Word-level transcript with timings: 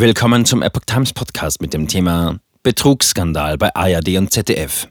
Willkommen 0.00 0.46
zum 0.46 0.62
Epoch 0.62 0.86
Times 0.86 1.12
Podcast 1.12 1.60
mit 1.60 1.74
dem 1.74 1.86
Thema 1.86 2.40
Betrugsskandal 2.62 3.58
bei 3.58 3.74
ARD 3.74 4.16
und 4.16 4.32
ZDF. 4.32 4.88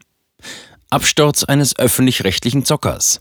Absturz 0.88 1.42
eines 1.42 1.76
öffentlich-rechtlichen 1.76 2.64
Zockers. 2.64 3.20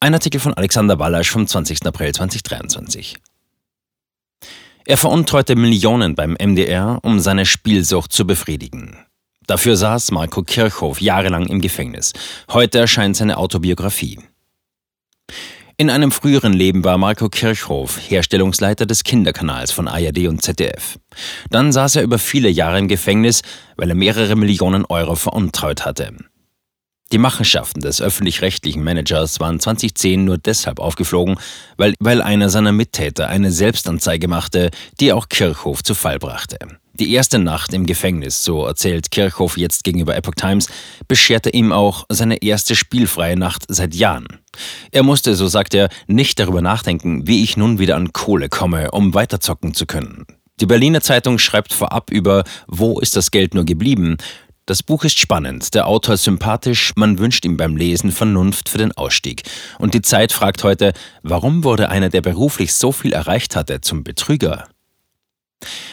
Ein 0.00 0.14
Artikel 0.14 0.40
von 0.40 0.52
Alexander 0.52 0.98
Wallasch 0.98 1.30
vom 1.30 1.46
20. 1.46 1.86
April 1.86 2.12
2023. 2.12 3.18
Er 4.84 4.96
veruntreute 4.96 5.54
Millionen 5.54 6.16
beim 6.16 6.32
MDR, 6.32 6.98
um 7.04 7.20
seine 7.20 7.46
Spielsucht 7.46 8.12
zu 8.12 8.26
befriedigen. 8.26 8.96
Dafür 9.46 9.76
saß 9.76 10.10
Marco 10.10 10.42
Kirchhoff 10.42 11.00
jahrelang 11.00 11.46
im 11.46 11.60
Gefängnis. 11.60 12.14
Heute 12.50 12.80
erscheint 12.80 13.16
seine 13.16 13.36
Autobiografie. 13.36 14.18
In 15.78 15.90
einem 15.90 16.12
früheren 16.12 16.52
Leben 16.52 16.84
war 16.84 16.98
Marco 16.98 17.28
Kirchhoff 17.28 17.98
Herstellungsleiter 17.98 18.84
des 18.86 19.04
Kinderkanals 19.04 19.72
von 19.72 19.88
ARD 19.88 20.28
und 20.28 20.42
ZDF. 20.42 20.98
Dann 21.50 21.72
saß 21.72 21.96
er 21.96 22.02
über 22.02 22.18
viele 22.18 22.50
Jahre 22.50 22.78
im 22.78 22.88
Gefängnis, 22.88 23.42
weil 23.76 23.88
er 23.88 23.94
mehrere 23.94 24.36
Millionen 24.36 24.84
Euro 24.84 25.14
veruntreut 25.14 25.84
hatte. 25.84 26.14
Die 27.12 27.18
Machenschaften 27.18 27.80
des 27.80 28.00
öffentlich-rechtlichen 28.00 28.82
Managers 28.82 29.38
waren 29.38 29.60
2010 29.60 30.24
nur 30.24 30.38
deshalb 30.38 30.80
aufgeflogen, 30.80 31.38
weil, 31.76 31.94
weil 32.00 32.22
einer 32.22 32.48
seiner 32.48 32.72
Mittäter 32.72 33.28
eine 33.28 33.50
Selbstanzeige 33.50 34.28
machte, 34.28 34.70
die 35.00 35.12
auch 35.12 35.28
Kirchhoff 35.28 35.82
zu 35.82 35.94
Fall 35.94 36.18
brachte. 36.18 36.58
Die 37.02 37.14
erste 37.14 37.40
Nacht 37.40 37.74
im 37.74 37.84
Gefängnis, 37.84 38.44
so 38.44 38.64
erzählt 38.64 39.10
Kirchhoff 39.10 39.56
jetzt 39.56 39.82
gegenüber 39.82 40.14
Epoch 40.14 40.36
Times, 40.36 40.68
bescherte 41.08 41.50
ihm 41.50 41.72
auch 41.72 42.06
seine 42.08 42.44
erste 42.44 42.76
spielfreie 42.76 43.36
Nacht 43.36 43.64
seit 43.66 43.92
Jahren. 43.92 44.28
Er 44.92 45.02
musste, 45.02 45.34
so 45.34 45.48
sagt 45.48 45.74
er, 45.74 45.88
nicht 46.06 46.38
darüber 46.38 46.62
nachdenken, 46.62 47.26
wie 47.26 47.42
ich 47.42 47.56
nun 47.56 47.80
wieder 47.80 47.96
an 47.96 48.12
Kohle 48.12 48.48
komme, 48.48 48.92
um 48.92 49.14
weiterzocken 49.14 49.74
zu 49.74 49.84
können. 49.84 50.26
Die 50.60 50.66
Berliner 50.66 51.00
Zeitung 51.00 51.40
schreibt 51.40 51.72
vorab 51.72 52.12
über 52.12 52.44
Wo 52.68 53.00
ist 53.00 53.16
das 53.16 53.32
Geld 53.32 53.54
nur 53.54 53.64
geblieben? 53.64 54.16
Das 54.66 54.84
Buch 54.84 55.02
ist 55.02 55.18
spannend, 55.18 55.74
der 55.74 55.88
Autor 55.88 56.16
sympathisch, 56.16 56.92
man 56.94 57.18
wünscht 57.18 57.44
ihm 57.44 57.56
beim 57.56 57.76
Lesen 57.76 58.12
Vernunft 58.12 58.68
für 58.68 58.78
den 58.78 58.92
Ausstieg. 58.92 59.42
Und 59.80 59.94
die 59.94 60.02
Zeit 60.02 60.30
fragt 60.30 60.62
heute, 60.62 60.92
warum 61.24 61.64
wurde 61.64 61.88
einer, 61.88 62.10
der 62.10 62.20
beruflich 62.20 62.72
so 62.74 62.92
viel 62.92 63.12
erreicht 63.12 63.56
hatte, 63.56 63.80
zum 63.80 64.04
Betrüger? 64.04 64.68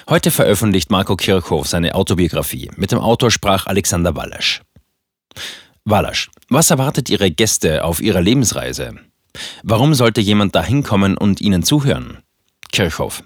Heute 0.10 0.32
veröffentlicht 0.32 0.90
Marco 0.90 1.16
Kirchhoff 1.16 1.68
seine 1.68 1.96
Autobiografie. 1.96 2.72
Mit 2.76 2.92
dem 2.92 3.00
Autor 3.00 3.32
sprach 3.32 3.68
Alexander 3.68 4.16
Wallasch. 4.16 4.62
Wallasch, 5.86 6.30
was 6.50 6.72
erwartet 6.72 7.10
Ihre 7.10 7.32
Gäste 7.32 7.84
auf 7.84 8.02
Ihrer 8.02 8.22
Lebensreise? 8.22 8.96
Warum 9.64 9.94
sollte 9.94 10.22
jemand 10.22 10.56
da 10.56 10.64
hinkommen 10.64 11.18
und 11.18 11.42
Ihnen 11.42 11.64
zuhören? 11.64 12.20
Kirchhoff. 12.72 13.24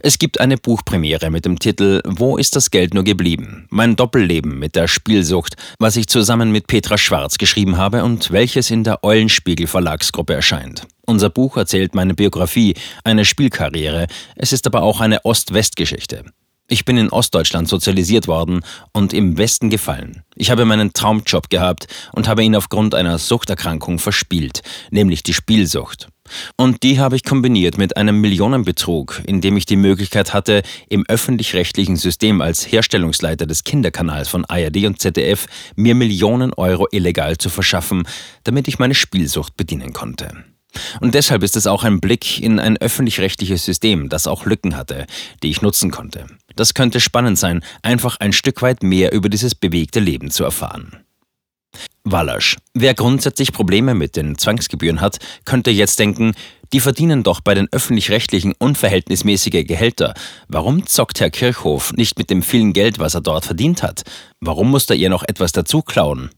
Es 0.00 0.18
gibt 0.18 0.40
eine 0.40 0.56
Buchpremiere 0.56 1.30
mit 1.30 1.44
dem 1.44 1.58
Titel 1.58 2.00
Wo 2.04 2.36
ist 2.36 2.56
das 2.56 2.70
Geld 2.70 2.94
nur 2.94 3.04
geblieben? 3.04 3.66
Mein 3.70 3.96
Doppelleben 3.96 4.58
mit 4.58 4.76
der 4.76 4.88
Spielsucht, 4.88 5.56
was 5.78 5.96
ich 5.96 6.06
zusammen 6.06 6.50
mit 6.50 6.66
Petra 6.66 6.98
Schwarz 6.98 7.38
geschrieben 7.38 7.76
habe 7.76 8.02
und 8.04 8.30
welches 8.30 8.70
in 8.70 8.84
der 8.84 9.04
Eulenspiegel 9.04 9.66
Verlagsgruppe 9.66 10.34
erscheint. 10.34 10.86
Unser 11.06 11.30
Buch 11.30 11.56
erzählt 11.56 11.94
meine 11.94 12.14
Biografie, 12.14 12.74
eine 13.04 13.24
Spielkarriere, 13.24 14.06
es 14.36 14.52
ist 14.52 14.66
aber 14.66 14.82
auch 14.82 15.00
eine 15.00 15.24
Ost-West-Geschichte. 15.24 16.24
Ich 16.72 16.84
bin 16.84 16.96
in 16.96 17.08
Ostdeutschland 17.08 17.68
sozialisiert 17.68 18.28
worden 18.28 18.60
und 18.92 19.12
im 19.12 19.36
Westen 19.38 19.70
gefallen. 19.70 20.22
Ich 20.36 20.52
habe 20.52 20.64
meinen 20.64 20.92
Traumjob 20.92 21.50
gehabt 21.50 21.88
und 22.12 22.28
habe 22.28 22.44
ihn 22.44 22.54
aufgrund 22.54 22.94
einer 22.94 23.18
Suchterkrankung 23.18 23.98
verspielt, 23.98 24.62
nämlich 24.92 25.24
die 25.24 25.34
Spielsucht. 25.34 26.06
Und 26.56 26.84
die 26.84 27.00
habe 27.00 27.16
ich 27.16 27.24
kombiniert 27.24 27.76
mit 27.76 27.96
einem 27.96 28.20
Millionenbetrug, 28.20 29.20
in 29.26 29.40
dem 29.40 29.56
ich 29.56 29.66
die 29.66 29.74
Möglichkeit 29.74 30.32
hatte, 30.32 30.62
im 30.88 31.04
öffentlich-rechtlichen 31.08 31.96
System 31.96 32.40
als 32.40 32.70
Herstellungsleiter 32.70 33.46
des 33.46 33.64
Kinderkanals 33.64 34.28
von 34.28 34.44
ARD 34.44 34.86
und 34.86 35.00
ZDF 35.00 35.46
mir 35.74 35.96
Millionen 35.96 36.54
Euro 36.54 36.86
illegal 36.92 37.36
zu 37.36 37.50
verschaffen, 37.50 38.06
damit 38.44 38.68
ich 38.68 38.78
meine 38.78 38.94
Spielsucht 38.94 39.56
bedienen 39.56 39.92
konnte. 39.92 40.44
Und 41.00 41.14
deshalb 41.14 41.42
ist 41.42 41.56
es 41.56 41.66
auch 41.66 41.82
ein 41.82 42.00
Blick 42.00 42.40
in 42.40 42.60
ein 42.60 42.76
öffentlich-rechtliches 42.76 43.64
System, 43.64 44.08
das 44.08 44.26
auch 44.26 44.46
Lücken 44.46 44.76
hatte, 44.76 45.06
die 45.42 45.50
ich 45.50 45.62
nutzen 45.62 45.90
konnte. 45.90 46.26
Das 46.60 46.74
könnte 46.74 47.00
spannend 47.00 47.38
sein, 47.38 47.64
einfach 47.80 48.18
ein 48.20 48.34
Stück 48.34 48.60
weit 48.60 48.82
mehr 48.82 49.14
über 49.14 49.30
dieses 49.30 49.54
bewegte 49.54 49.98
Leben 49.98 50.30
zu 50.30 50.44
erfahren. 50.44 50.98
Wallasch. 52.04 52.58
Wer 52.74 52.92
grundsätzlich 52.92 53.54
Probleme 53.54 53.94
mit 53.94 54.14
den 54.14 54.36
Zwangsgebühren 54.36 55.00
hat, 55.00 55.20
könnte 55.46 55.70
jetzt 55.70 55.98
denken, 55.98 56.34
die 56.74 56.80
verdienen 56.80 57.22
doch 57.22 57.40
bei 57.40 57.54
den 57.54 57.66
öffentlich-rechtlichen 57.72 58.52
unverhältnismäßige 58.58 59.64
Gehälter. 59.66 60.12
Warum 60.48 60.86
zockt 60.86 61.20
Herr 61.20 61.30
Kirchhoff 61.30 61.94
nicht 61.94 62.18
mit 62.18 62.28
dem 62.28 62.42
vielen 62.42 62.74
Geld, 62.74 62.98
was 62.98 63.14
er 63.14 63.22
dort 63.22 63.46
verdient 63.46 63.82
hat? 63.82 64.02
Warum 64.40 64.70
muss 64.70 64.90
er 64.90 64.96
ihr 64.96 65.08
noch 65.08 65.24
etwas 65.26 65.52
dazu 65.52 65.80
klauen? 65.80 66.28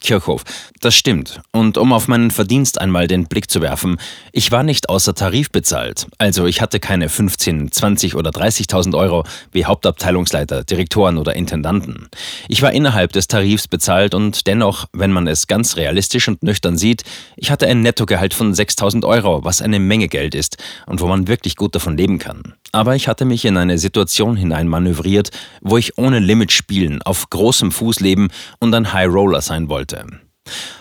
Kirchhoff, 0.00 0.44
das 0.80 0.94
stimmt. 0.94 1.40
Und 1.52 1.78
um 1.78 1.92
auf 1.92 2.08
meinen 2.08 2.30
Verdienst 2.30 2.80
einmal 2.80 3.06
den 3.06 3.26
Blick 3.26 3.50
zu 3.50 3.60
werfen, 3.60 3.98
ich 4.32 4.50
war 4.50 4.62
nicht 4.62 4.88
außer 4.88 5.14
Tarif 5.14 5.50
bezahlt. 5.50 6.06
Also 6.18 6.46
ich 6.46 6.60
hatte 6.60 6.80
keine 6.80 7.08
15, 7.08 7.70
20 7.72 8.16
oder 8.16 8.30
30.000 8.30 8.96
Euro 8.96 9.24
wie 9.52 9.64
Hauptabteilungsleiter, 9.64 10.64
Direktoren 10.64 11.18
oder 11.18 11.34
Intendanten. 11.36 12.08
Ich 12.48 12.62
war 12.62 12.72
innerhalb 12.72 13.12
des 13.12 13.28
Tarifs 13.28 13.68
bezahlt 13.68 14.14
und 14.14 14.46
dennoch, 14.46 14.86
wenn 14.92 15.12
man 15.12 15.26
es 15.26 15.46
ganz 15.46 15.76
realistisch 15.76 16.28
und 16.28 16.42
nüchtern 16.42 16.76
sieht, 16.76 17.04
ich 17.36 17.50
hatte 17.50 17.66
ein 17.66 17.82
Nettogehalt 17.82 18.34
von 18.34 18.54
6.000 18.54 19.06
Euro, 19.06 19.44
was 19.44 19.62
eine 19.62 19.78
Menge 19.78 20.08
Geld 20.08 20.34
ist 20.34 20.56
und 20.86 21.00
wo 21.00 21.06
man 21.06 21.28
wirklich 21.28 21.56
gut 21.56 21.74
davon 21.74 21.96
leben 21.96 22.18
kann. 22.18 22.54
Aber 22.72 22.94
ich 22.94 23.08
hatte 23.08 23.24
mich 23.24 23.44
in 23.44 23.56
eine 23.56 23.78
Situation 23.78 24.36
hineinmanövriert, 24.36 25.30
wo 25.60 25.76
ich 25.76 25.98
ohne 25.98 26.20
Limit 26.20 26.52
spielen, 26.52 27.02
auf 27.02 27.28
großem 27.28 27.72
Fuß 27.72 28.00
leben 28.00 28.28
und 28.60 28.74
ein 28.74 28.92
High 28.92 29.08
Roller 29.08 29.40
sein 29.40 29.68
wollte. 29.68 29.89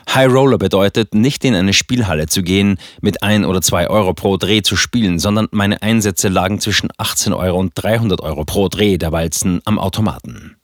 High 0.09 0.31
Roller 0.31 0.58
bedeutet, 0.58 1.14
nicht 1.14 1.46
in 1.46 1.53
eine 1.53 1.74
Spielhalle 1.74 2.28
zu 2.28 2.42
gehen, 2.42 2.80
mit 3.02 3.22
ein 3.22 3.46
oder 3.46 3.62
zwei 3.62 3.90
Euro 3.90 4.14
pro 4.14 4.38
Dreh 4.38 4.62
zu 4.62 4.75
spielen, 4.75 5.20
sondern 5.20 5.47
meine 5.52 5.81
Einsätze 5.81 6.30
lagen 6.30 6.59
zwischen 6.59 6.90
18 6.97 7.34
Euro 7.34 7.59
und 7.59 7.74
300 7.75 8.22
Euro 8.22 8.44
pro 8.46 8.70
Dreh 8.70 8.97
der 8.97 9.12
Walzen 9.12 9.62
am 9.66 9.78
Automaten. 9.78 10.59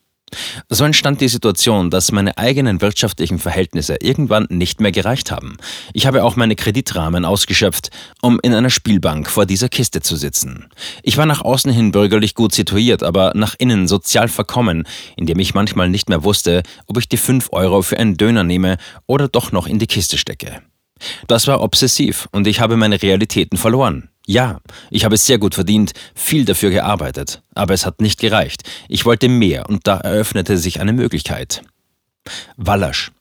So 0.69 0.83
entstand 0.83 1.21
die 1.21 1.27
Situation, 1.27 1.89
dass 1.89 2.11
meine 2.11 2.37
eigenen 2.37 2.81
wirtschaftlichen 2.81 3.39
Verhältnisse 3.39 3.97
irgendwann 4.01 4.47
nicht 4.49 4.81
mehr 4.81 4.91
gereicht 4.91 5.31
haben. 5.31 5.57
Ich 5.93 6.07
habe 6.07 6.23
auch 6.23 6.35
meine 6.35 6.55
Kreditrahmen 6.55 7.25
ausgeschöpft, 7.25 7.89
um 8.21 8.39
in 8.41 8.53
einer 8.53 8.69
Spielbank 8.69 9.29
vor 9.29 9.45
dieser 9.45 9.69
Kiste 9.69 10.01
zu 10.01 10.15
sitzen. 10.15 10.67
Ich 11.03 11.17
war 11.17 11.25
nach 11.25 11.41
außen 11.41 11.71
hin 11.71 11.91
bürgerlich 11.91 12.35
gut 12.35 12.53
situiert, 12.53 13.03
aber 13.03 13.31
nach 13.35 13.55
innen 13.57 13.87
sozial 13.87 14.27
verkommen, 14.27 14.87
indem 15.15 15.39
ich 15.39 15.53
manchmal 15.53 15.89
nicht 15.89 16.09
mehr 16.09 16.23
wusste, 16.23 16.63
ob 16.87 16.97
ich 16.97 17.09
die 17.09 17.17
5 17.17 17.49
Euro 17.51 17.81
für 17.81 17.97
einen 17.97 18.17
Döner 18.17 18.43
nehme 18.43 18.77
oder 19.07 19.27
doch 19.27 19.51
noch 19.51 19.67
in 19.67 19.79
die 19.79 19.87
Kiste 19.87 20.17
stecke. 20.17 20.61
Das 21.27 21.47
war 21.47 21.61
obsessiv 21.61 22.27
und 22.31 22.47
ich 22.47 22.59
habe 22.61 22.77
meine 22.77 23.01
Realitäten 23.01 23.57
verloren. 23.57 24.09
Ja, 24.27 24.59
ich 24.89 25.05
habe 25.05 25.17
sehr 25.17 25.37
gut 25.37 25.53
verdient, 25.53 25.93
viel 26.15 26.45
dafür 26.45 26.71
gearbeitet, 26.71 27.41
aber 27.53 27.73
es 27.73 27.85
hat 27.85 28.01
nicht 28.01 28.19
gereicht. 28.19 28.63
Ich 28.89 29.05
wollte 29.05 29.29
mehr 29.29 29.69
und 29.69 29.85
da 29.85 29.97
eröffnete 29.97 30.57
sich 30.57 30.79
eine 30.81 30.93
Möglichkeit. 30.93 31.61
Wallasch. 32.57 33.11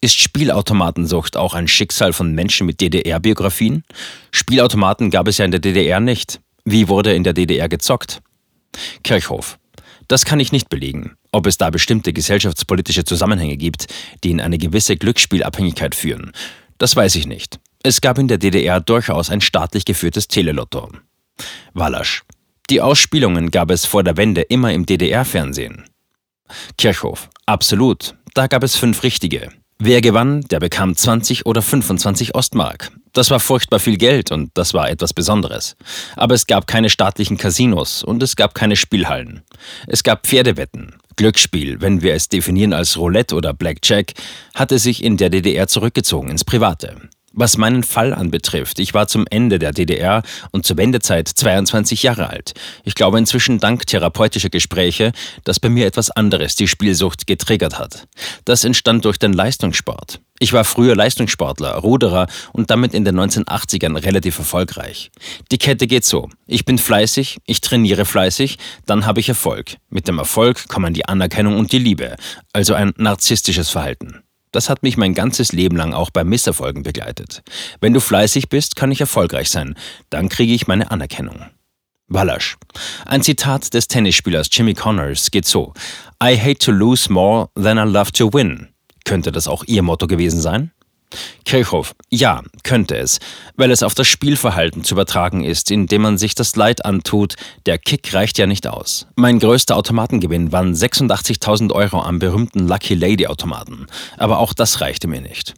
Ist 0.00 0.18
Spielautomatensucht 0.20 1.36
auch 1.36 1.54
ein 1.54 1.68
Schicksal 1.68 2.12
von 2.12 2.32
Menschen 2.32 2.66
mit 2.66 2.80
DDR-Biografien? 2.80 3.82
Spielautomaten 4.30 5.10
gab 5.10 5.26
es 5.28 5.38
ja 5.38 5.44
in 5.44 5.50
der 5.50 5.60
DDR 5.60 6.00
nicht. 6.00 6.40
Wie 6.64 6.88
wurde 6.88 7.14
in 7.14 7.24
der 7.24 7.32
DDR 7.32 7.68
gezockt? 7.68 8.20
Kirchhof. 9.02 9.58
Das 10.08 10.24
kann 10.24 10.40
ich 10.40 10.52
nicht 10.52 10.68
belegen. 10.68 11.16
Ob 11.32 11.46
es 11.46 11.58
da 11.58 11.70
bestimmte 11.70 12.12
gesellschaftspolitische 12.12 13.04
Zusammenhänge 13.04 13.56
gibt, 13.56 13.86
die 14.22 14.30
in 14.30 14.40
eine 14.40 14.58
gewisse 14.58 14.96
Glücksspielabhängigkeit 14.96 15.94
führen, 15.94 16.32
das 16.78 16.94
weiß 16.94 17.16
ich 17.16 17.26
nicht. 17.26 17.58
Es 17.82 18.00
gab 18.00 18.18
in 18.18 18.28
der 18.28 18.38
DDR 18.38 18.80
durchaus 18.80 19.30
ein 19.30 19.40
staatlich 19.40 19.84
geführtes 19.84 20.28
Telelotto. 20.28 20.90
Wallasch. 21.74 22.22
Die 22.70 22.80
Ausspielungen 22.80 23.50
gab 23.50 23.70
es 23.70 23.86
vor 23.86 24.02
der 24.02 24.16
Wende 24.16 24.42
immer 24.42 24.72
im 24.72 24.86
DDR-Fernsehen. 24.86 25.84
Kirchhof. 26.78 27.28
Absolut. 27.46 28.14
Da 28.34 28.48
gab 28.48 28.62
es 28.62 28.76
fünf 28.76 29.02
richtige. 29.02 29.50
Wer 29.78 30.00
gewann, 30.00 30.40
der 30.42 30.58
bekam 30.58 30.96
20 30.96 31.44
oder 31.44 31.60
25 31.60 32.34
Ostmark. 32.34 32.90
Das 33.12 33.30
war 33.30 33.40
furchtbar 33.40 33.78
viel 33.78 33.98
Geld 33.98 34.32
und 34.32 34.50
das 34.54 34.72
war 34.72 34.90
etwas 34.90 35.12
Besonderes. 35.12 35.76
Aber 36.16 36.34
es 36.34 36.46
gab 36.46 36.66
keine 36.66 36.88
staatlichen 36.88 37.36
Casinos 37.36 38.02
und 38.02 38.22
es 38.22 38.36
gab 38.36 38.54
keine 38.54 38.76
Spielhallen. 38.76 39.42
Es 39.86 40.02
gab 40.02 40.26
Pferdewetten. 40.26 40.94
Glücksspiel, 41.16 41.80
wenn 41.80 42.02
wir 42.02 42.14
es 42.14 42.28
definieren 42.28 42.72
als 42.72 42.96
Roulette 42.96 43.34
oder 43.34 43.54
Blackjack, 43.54 44.12
hatte 44.54 44.78
sich 44.78 45.02
in 45.02 45.16
der 45.18 45.30
DDR 45.30 45.66
zurückgezogen 45.66 46.30
ins 46.30 46.44
Private. 46.44 46.96
Was 47.38 47.58
meinen 47.58 47.82
Fall 47.82 48.14
anbetrifft, 48.14 48.78
ich 48.78 48.94
war 48.94 49.08
zum 49.08 49.26
Ende 49.28 49.58
der 49.58 49.72
DDR 49.72 50.22
und 50.52 50.64
zur 50.64 50.78
Wendezeit 50.78 51.28
22 51.28 52.02
Jahre 52.02 52.30
alt. 52.30 52.54
Ich 52.82 52.94
glaube 52.94 53.18
inzwischen 53.18 53.60
dank 53.60 53.86
therapeutischer 53.86 54.48
Gespräche, 54.48 55.12
dass 55.44 55.60
bei 55.60 55.68
mir 55.68 55.86
etwas 55.86 56.10
anderes 56.10 56.56
die 56.56 56.66
Spielsucht 56.66 57.26
getriggert 57.26 57.78
hat. 57.78 58.08
Das 58.46 58.64
entstand 58.64 59.04
durch 59.04 59.18
den 59.18 59.34
Leistungssport. 59.34 60.22
Ich 60.38 60.54
war 60.54 60.64
früher 60.64 60.96
Leistungssportler, 60.96 61.74
Ruderer 61.74 62.26
und 62.54 62.70
damit 62.70 62.94
in 62.94 63.04
den 63.04 63.20
1980ern 63.20 64.02
relativ 64.02 64.38
erfolgreich. 64.38 65.10
Die 65.52 65.58
Kette 65.58 65.86
geht 65.86 66.06
so. 66.06 66.30
Ich 66.46 66.64
bin 66.64 66.78
fleißig, 66.78 67.36
ich 67.44 67.60
trainiere 67.60 68.06
fleißig, 68.06 68.56
dann 68.86 69.04
habe 69.04 69.20
ich 69.20 69.28
Erfolg. 69.28 69.76
Mit 69.90 70.08
dem 70.08 70.18
Erfolg 70.18 70.68
kommen 70.68 70.94
die 70.94 71.06
Anerkennung 71.06 71.58
und 71.58 71.70
die 71.72 71.80
Liebe, 71.80 72.16
also 72.54 72.72
ein 72.72 72.94
narzisstisches 72.96 73.68
Verhalten. 73.68 74.22
Das 74.56 74.70
hat 74.70 74.82
mich 74.82 74.96
mein 74.96 75.12
ganzes 75.12 75.52
Leben 75.52 75.76
lang 75.76 75.92
auch 75.92 76.08
bei 76.08 76.24
Misserfolgen 76.24 76.82
begleitet. 76.82 77.42
Wenn 77.82 77.92
du 77.92 78.00
fleißig 78.00 78.48
bist, 78.48 78.74
kann 78.74 78.90
ich 78.90 79.02
erfolgreich 79.02 79.50
sein. 79.50 79.74
Dann 80.08 80.30
kriege 80.30 80.54
ich 80.54 80.66
meine 80.66 80.90
Anerkennung. 80.90 81.44
Wallasch. 82.08 82.56
Ein 83.04 83.20
Zitat 83.20 83.74
des 83.74 83.86
Tennisspielers 83.86 84.48
Jimmy 84.50 84.72
Connors 84.72 85.30
geht 85.30 85.44
so: 85.44 85.74
I 86.24 86.38
hate 86.40 86.56
to 86.56 86.72
lose 86.72 87.12
more 87.12 87.50
than 87.54 87.76
I 87.76 87.82
love 87.82 88.12
to 88.12 88.32
win. 88.32 88.68
Könnte 89.04 89.30
das 89.30 89.46
auch 89.46 89.62
Ihr 89.66 89.82
Motto 89.82 90.06
gewesen 90.06 90.40
sein? 90.40 90.70
Kirchhoff, 91.44 91.94
ja, 92.10 92.42
könnte 92.62 92.96
es, 92.96 93.18
weil 93.56 93.70
es 93.70 93.82
auf 93.82 93.94
das 93.94 94.08
Spielverhalten 94.08 94.84
zu 94.84 94.94
übertragen 94.94 95.44
ist, 95.44 95.70
indem 95.70 96.02
man 96.02 96.18
sich 96.18 96.34
das 96.34 96.56
Leid 96.56 96.84
antut. 96.84 97.36
Der 97.66 97.78
Kick 97.78 98.12
reicht 98.12 98.38
ja 98.38 98.46
nicht 98.46 98.66
aus. 98.66 99.06
Mein 99.16 99.38
größter 99.38 99.76
Automatengewinn 99.76 100.52
waren 100.52 100.74
86.000 100.74 101.72
Euro 101.72 102.02
am 102.02 102.18
berühmten 102.18 102.66
Lucky 102.66 102.94
Lady 102.94 103.26
Automaten. 103.26 103.86
Aber 104.16 104.38
auch 104.38 104.52
das 104.52 104.80
reichte 104.80 105.08
mir 105.08 105.20
nicht. 105.20 105.54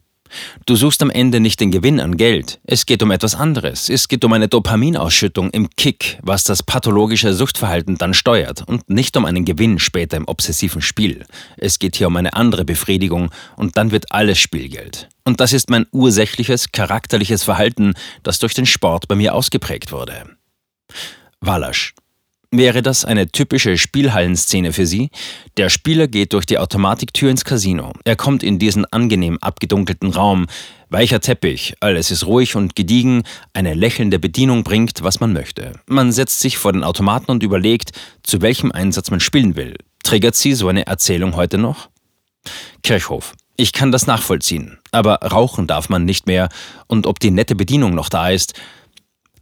Du 0.66 0.76
suchst 0.76 1.02
am 1.02 1.10
Ende 1.10 1.40
nicht 1.40 1.60
den 1.60 1.70
Gewinn 1.70 2.00
an 2.00 2.16
Geld. 2.16 2.60
Es 2.64 2.86
geht 2.86 3.02
um 3.02 3.10
etwas 3.10 3.34
anderes. 3.34 3.88
Es 3.88 4.08
geht 4.08 4.24
um 4.24 4.32
eine 4.32 4.48
Dopaminausschüttung 4.48 5.50
im 5.50 5.70
Kick, 5.70 6.18
was 6.22 6.44
das 6.44 6.62
pathologische 6.62 7.32
Suchtverhalten 7.34 7.96
dann 7.96 8.14
steuert 8.14 8.62
und 8.66 8.88
nicht 8.90 9.16
um 9.16 9.24
einen 9.24 9.44
Gewinn 9.44 9.78
später 9.78 10.16
im 10.16 10.28
obsessiven 10.28 10.82
Spiel. 10.82 11.24
Es 11.56 11.78
geht 11.78 11.96
hier 11.96 12.08
um 12.08 12.16
eine 12.16 12.34
andere 12.34 12.64
Befriedigung 12.64 13.30
und 13.56 13.76
dann 13.76 13.90
wird 13.90 14.12
alles 14.12 14.38
Spielgeld. 14.38 15.08
Und 15.24 15.40
das 15.40 15.52
ist 15.52 15.70
mein 15.70 15.86
ursächliches, 15.92 16.72
charakterliches 16.72 17.42
Verhalten, 17.42 17.94
das 18.22 18.38
durch 18.38 18.54
den 18.54 18.66
Sport 18.66 19.08
bei 19.08 19.14
mir 19.14 19.34
ausgeprägt 19.34 19.92
wurde. 19.92 20.24
Walasch. 21.40 21.94
Wäre 22.50 22.80
das 22.80 23.04
eine 23.04 23.30
typische 23.30 23.76
Spielhallenszene 23.76 24.72
für 24.72 24.86
Sie? 24.86 25.10
Der 25.58 25.68
Spieler 25.68 26.08
geht 26.08 26.32
durch 26.32 26.46
die 26.46 26.56
Automatiktür 26.56 27.30
ins 27.30 27.44
Casino. 27.44 27.92
Er 28.04 28.16
kommt 28.16 28.42
in 28.42 28.58
diesen 28.58 28.86
angenehm 28.86 29.36
abgedunkelten 29.42 30.10
Raum. 30.12 30.46
Weicher 30.88 31.20
Teppich, 31.20 31.74
alles 31.80 32.10
ist 32.10 32.24
ruhig 32.24 32.56
und 32.56 32.74
gediegen, 32.74 33.24
eine 33.52 33.74
lächelnde 33.74 34.18
Bedienung 34.18 34.64
bringt, 34.64 35.02
was 35.02 35.20
man 35.20 35.34
möchte. 35.34 35.74
Man 35.86 36.10
setzt 36.10 36.40
sich 36.40 36.56
vor 36.56 36.72
den 36.72 36.84
Automaten 36.84 37.30
und 37.30 37.42
überlegt, 37.42 37.90
zu 38.22 38.40
welchem 38.40 38.72
Einsatz 38.72 39.10
man 39.10 39.20
spielen 39.20 39.54
will. 39.54 39.74
Triggert 40.02 40.34
Sie 40.34 40.54
so 40.54 40.68
eine 40.68 40.86
Erzählung 40.86 41.36
heute 41.36 41.58
noch? 41.58 41.90
Kirchhof. 42.82 43.34
Ich 43.58 43.74
kann 43.74 43.92
das 43.92 44.06
nachvollziehen, 44.06 44.78
aber 44.90 45.16
rauchen 45.16 45.66
darf 45.66 45.90
man 45.90 46.06
nicht 46.06 46.26
mehr 46.26 46.48
und 46.86 47.06
ob 47.06 47.20
die 47.20 47.32
nette 47.32 47.56
Bedienung 47.56 47.94
noch 47.94 48.08
da 48.08 48.30
ist, 48.30 48.54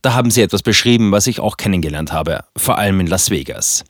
da 0.06 0.14
haben 0.14 0.30
sie 0.30 0.40
etwas 0.40 0.62
beschrieben, 0.62 1.10
was 1.10 1.26
ich 1.26 1.40
auch 1.40 1.56
kennengelernt 1.56 2.12
habe, 2.12 2.44
vor 2.56 2.78
allem 2.78 3.00
in 3.00 3.08
Las 3.08 3.30
Vegas. 3.30 3.82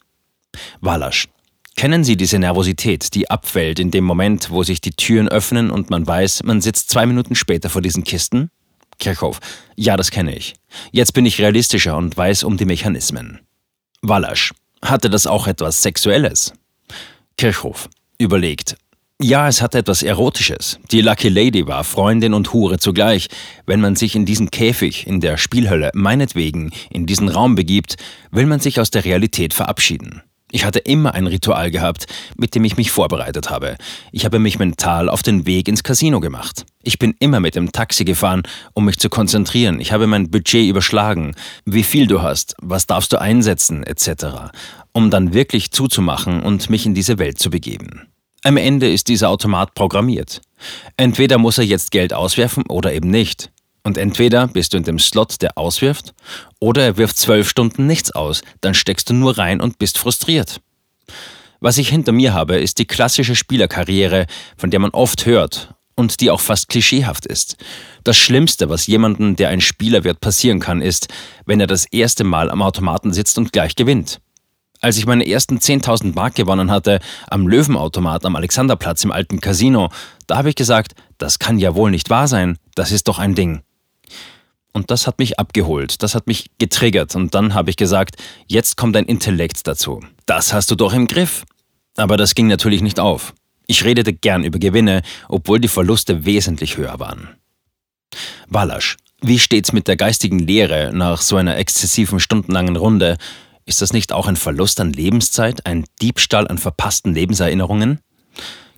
Walasch. 0.80 1.28
Kennen 1.76 2.04
Sie 2.04 2.16
diese 2.16 2.38
Nervosität, 2.38 3.14
die 3.14 3.28
abfällt 3.28 3.78
in 3.78 3.90
dem 3.90 4.04
Moment, 4.04 4.48
wo 4.48 4.62
sich 4.62 4.80
die 4.80 4.92
Türen 4.92 5.28
öffnen 5.28 5.70
und 5.70 5.90
man 5.90 6.06
weiß, 6.06 6.44
man 6.44 6.62
sitzt 6.62 6.88
zwei 6.88 7.04
Minuten 7.04 7.34
später 7.34 7.68
vor 7.68 7.82
diesen 7.82 8.02
Kisten? 8.02 8.50
Kirchhoff. 8.98 9.40
Ja, 9.74 9.98
das 9.98 10.10
kenne 10.10 10.34
ich. 10.34 10.54
Jetzt 10.90 11.12
bin 11.12 11.26
ich 11.26 11.38
realistischer 11.38 11.98
und 11.98 12.16
weiß 12.16 12.44
um 12.44 12.56
die 12.56 12.64
Mechanismen. 12.64 13.40
Walasch. 14.00 14.54
Hatte 14.80 15.10
das 15.10 15.26
auch 15.26 15.46
etwas 15.46 15.82
Sexuelles? 15.82 16.54
Kirchhoff. 17.36 17.90
Überlegt. 18.16 18.78
Ja, 19.22 19.48
es 19.48 19.62
hatte 19.62 19.78
etwas 19.78 20.02
Erotisches. 20.02 20.78
Die 20.92 21.00
Lucky 21.00 21.30
Lady 21.30 21.66
war 21.66 21.84
Freundin 21.84 22.34
und 22.34 22.52
Hure 22.52 22.78
zugleich. 22.78 23.28
Wenn 23.64 23.80
man 23.80 23.96
sich 23.96 24.14
in 24.14 24.26
diesen 24.26 24.50
Käfig, 24.50 25.06
in 25.06 25.22
der 25.22 25.38
Spielhölle, 25.38 25.90
meinetwegen, 25.94 26.70
in 26.90 27.06
diesen 27.06 27.30
Raum 27.30 27.54
begibt, 27.54 27.96
will 28.30 28.44
man 28.44 28.60
sich 28.60 28.78
aus 28.78 28.90
der 28.90 29.06
Realität 29.06 29.54
verabschieden. 29.54 30.20
Ich 30.52 30.66
hatte 30.66 30.80
immer 30.80 31.14
ein 31.14 31.26
Ritual 31.26 31.70
gehabt, 31.70 32.04
mit 32.36 32.54
dem 32.54 32.64
ich 32.64 32.76
mich 32.76 32.90
vorbereitet 32.90 33.48
habe. 33.48 33.78
Ich 34.12 34.26
habe 34.26 34.38
mich 34.38 34.58
mental 34.58 35.08
auf 35.08 35.22
den 35.22 35.46
Weg 35.46 35.66
ins 35.66 35.82
Casino 35.82 36.20
gemacht. 36.20 36.66
Ich 36.82 36.98
bin 36.98 37.14
immer 37.18 37.40
mit 37.40 37.56
dem 37.56 37.72
Taxi 37.72 38.04
gefahren, 38.04 38.42
um 38.74 38.84
mich 38.84 38.98
zu 38.98 39.08
konzentrieren. 39.08 39.80
Ich 39.80 39.92
habe 39.92 40.06
mein 40.06 40.30
Budget 40.30 40.68
überschlagen, 40.68 41.34
wie 41.64 41.84
viel 41.84 42.06
du 42.06 42.20
hast, 42.20 42.54
was 42.60 42.86
darfst 42.86 43.14
du 43.14 43.20
einsetzen, 43.20 43.82
etc., 43.82 44.52
um 44.92 45.10
dann 45.10 45.32
wirklich 45.32 45.70
zuzumachen 45.70 46.42
und 46.42 46.68
mich 46.68 46.84
in 46.84 46.92
diese 46.92 47.18
Welt 47.18 47.38
zu 47.38 47.48
begeben. 47.48 48.08
Am 48.46 48.56
Ende 48.56 48.88
ist 48.88 49.08
dieser 49.08 49.30
Automat 49.30 49.74
programmiert. 49.74 50.40
Entweder 50.96 51.36
muss 51.36 51.58
er 51.58 51.64
jetzt 51.64 51.90
Geld 51.90 52.12
auswerfen 52.12 52.62
oder 52.68 52.92
eben 52.92 53.10
nicht. 53.10 53.50
Und 53.82 53.98
entweder 53.98 54.46
bist 54.46 54.72
du 54.72 54.76
in 54.76 54.84
dem 54.84 55.00
Slot, 55.00 55.42
der 55.42 55.58
auswirft, 55.58 56.14
oder 56.60 56.84
er 56.84 56.96
wirft 56.96 57.18
zwölf 57.18 57.48
Stunden 57.48 57.88
nichts 57.88 58.12
aus, 58.12 58.42
dann 58.60 58.74
steckst 58.74 59.10
du 59.10 59.14
nur 59.14 59.36
rein 59.36 59.60
und 59.60 59.80
bist 59.80 59.98
frustriert. 59.98 60.60
Was 61.58 61.76
ich 61.76 61.88
hinter 61.88 62.12
mir 62.12 62.34
habe, 62.34 62.54
ist 62.58 62.78
die 62.78 62.86
klassische 62.86 63.34
Spielerkarriere, 63.34 64.26
von 64.56 64.70
der 64.70 64.78
man 64.78 64.90
oft 64.90 65.26
hört 65.26 65.74
und 65.96 66.20
die 66.20 66.30
auch 66.30 66.40
fast 66.40 66.68
klischeehaft 66.68 67.26
ist. 67.26 67.56
Das 68.04 68.16
Schlimmste, 68.16 68.68
was 68.68 68.86
jemandem, 68.86 69.34
der 69.34 69.48
ein 69.48 69.60
Spieler 69.60 70.04
wird, 70.04 70.20
passieren 70.20 70.60
kann, 70.60 70.82
ist, 70.82 71.08
wenn 71.46 71.58
er 71.58 71.66
das 71.66 71.84
erste 71.86 72.22
Mal 72.22 72.48
am 72.52 72.62
Automaten 72.62 73.12
sitzt 73.12 73.38
und 73.38 73.52
gleich 73.52 73.74
gewinnt. 73.74 74.20
Als 74.80 74.98
ich 74.98 75.06
meine 75.06 75.26
ersten 75.26 75.58
10.000 75.58 76.14
Mark 76.14 76.34
gewonnen 76.34 76.70
hatte, 76.70 77.00
am 77.28 77.48
Löwenautomat 77.48 78.24
am 78.24 78.36
Alexanderplatz 78.36 79.04
im 79.04 79.12
alten 79.12 79.40
Casino, 79.40 79.90
da 80.26 80.36
habe 80.36 80.50
ich 80.50 80.54
gesagt, 80.54 80.94
das 81.18 81.38
kann 81.38 81.58
ja 81.58 81.74
wohl 81.74 81.90
nicht 81.90 82.10
wahr 82.10 82.28
sein, 82.28 82.58
das 82.74 82.92
ist 82.92 83.08
doch 83.08 83.18
ein 83.18 83.34
Ding. 83.34 83.62
Und 84.72 84.90
das 84.90 85.06
hat 85.06 85.18
mich 85.18 85.38
abgeholt, 85.38 86.02
das 86.02 86.14
hat 86.14 86.26
mich 86.26 86.50
getriggert 86.58 87.16
und 87.16 87.34
dann 87.34 87.54
habe 87.54 87.70
ich 87.70 87.76
gesagt, 87.76 88.16
jetzt 88.46 88.76
kommt 88.76 88.96
ein 88.96 89.06
Intellekt 89.06 89.66
dazu. 89.66 90.02
Das 90.26 90.52
hast 90.52 90.70
du 90.70 90.74
doch 90.74 90.92
im 90.92 91.06
Griff. 91.06 91.44
Aber 91.96 92.16
das 92.16 92.34
ging 92.34 92.46
natürlich 92.46 92.82
nicht 92.82 93.00
auf. 93.00 93.32
Ich 93.66 93.84
redete 93.84 94.12
gern 94.12 94.44
über 94.44 94.58
Gewinne, 94.58 95.02
obwohl 95.28 95.60
die 95.60 95.68
Verluste 95.68 96.24
wesentlich 96.24 96.76
höher 96.76 97.00
waren. 97.00 97.28
Walasch, 98.48 98.96
wie 99.22 99.38
steht's 99.38 99.72
mit 99.72 99.88
der 99.88 99.96
geistigen 99.96 100.38
Lehre 100.38 100.92
nach 100.92 101.22
so 101.22 101.36
einer 101.36 101.56
exzessiven 101.56 102.20
stundenlangen 102.20 102.76
Runde? 102.76 103.16
Ist 103.68 103.82
das 103.82 103.92
nicht 103.92 104.12
auch 104.12 104.28
ein 104.28 104.36
Verlust 104.36 104.78
an 104.78 104.92
Lebenszeit, 104.92 105.66
ein 105.66 105.84
Diebstahl 106.00 106.46
an 106.46 106.56
verpassten 106.56 107.12
Lebenserinnerungen? 107.12 107.98